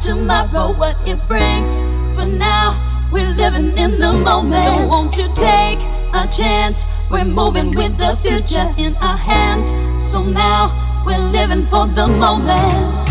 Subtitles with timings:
[0.00, 1.80] tomorrow what it brings.
[2.16, 4.64] For now, we're living in the moment.
[4.64, 5.80] So won't you take
[6.14, 6.86] a chance?
[7.10, 9.89] We're moving with the future in our hands.
[10.10, 13.09] So now we're living for the moment.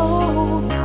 [0.00, 0.79] cold.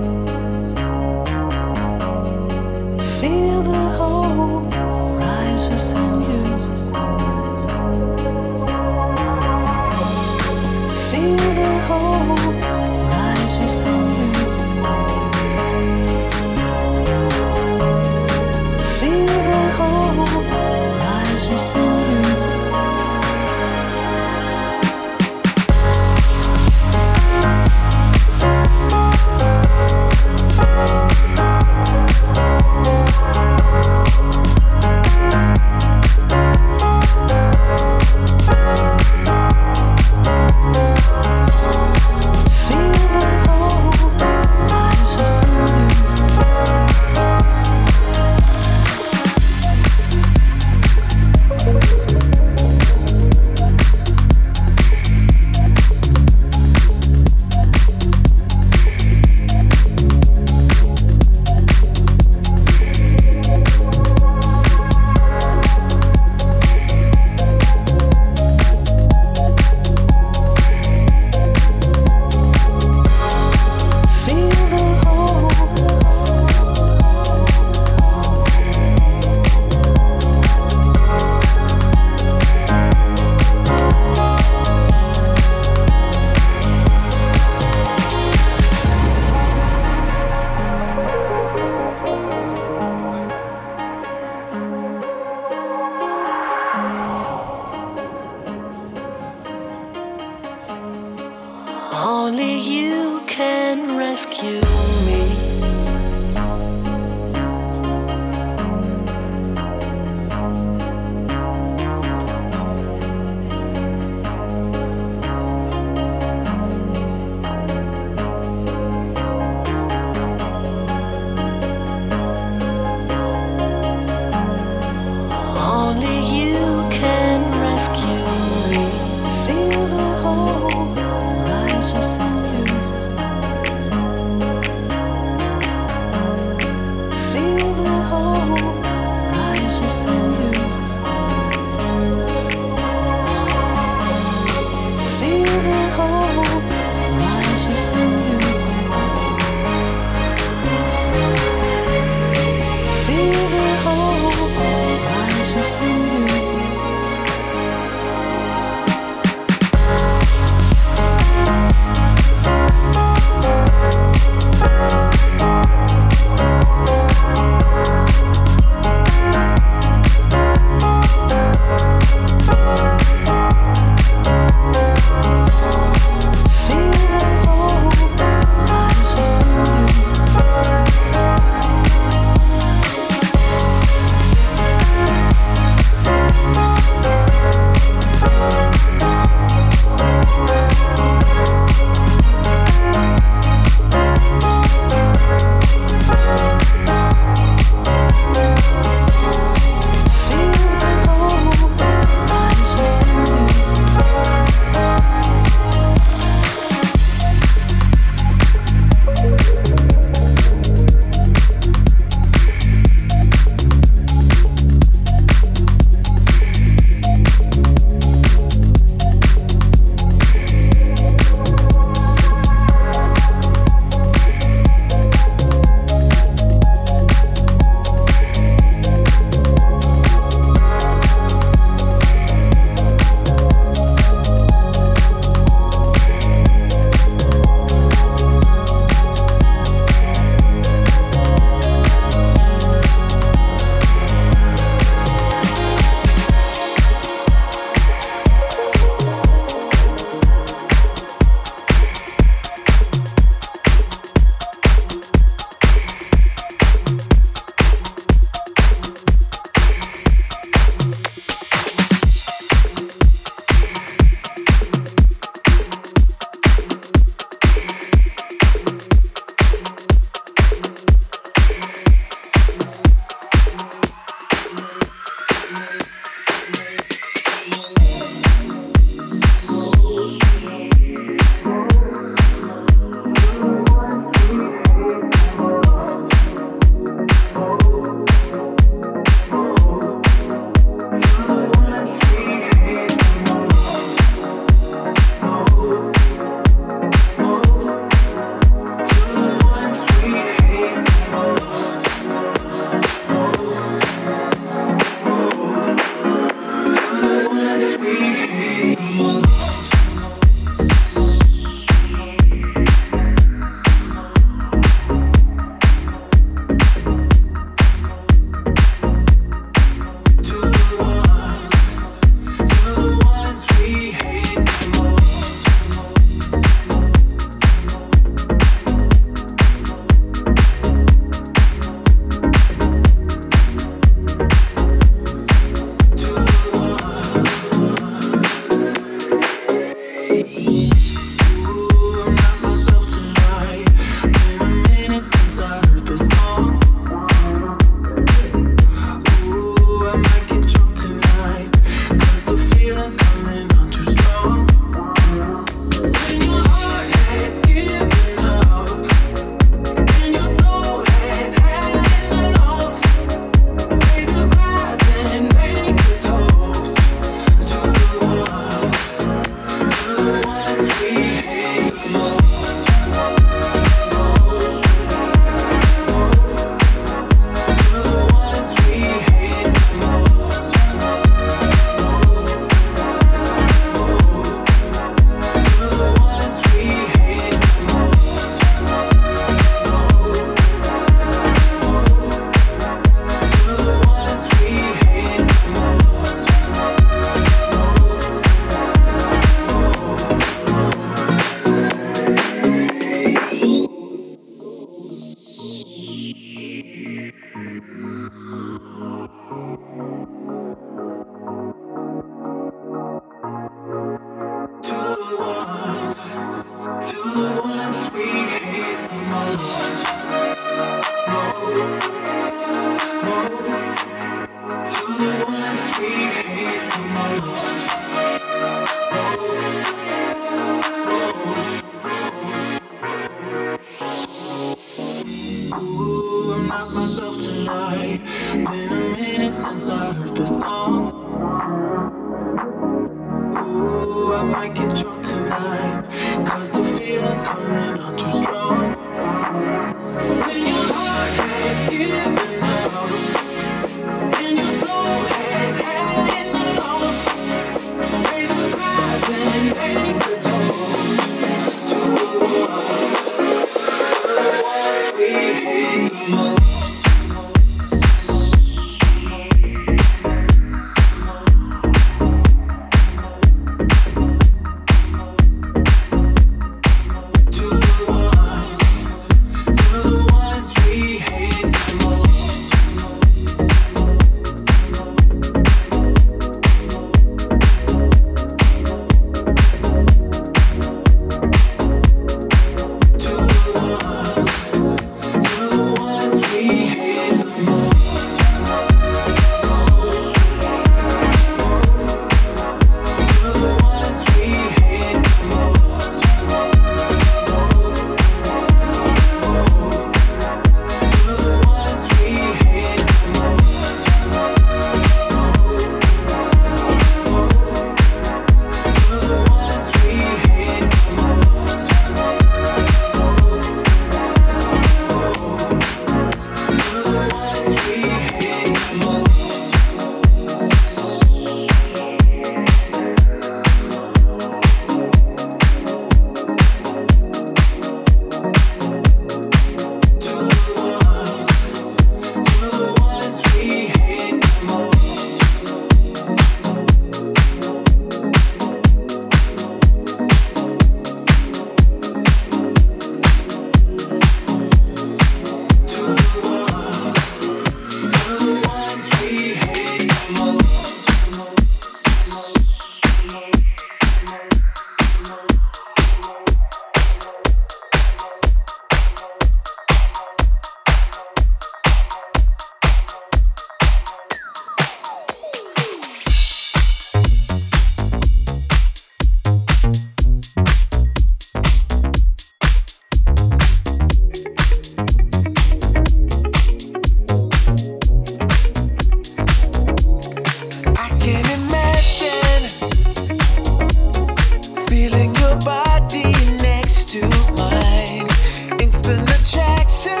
[599.21, 600.00] attraction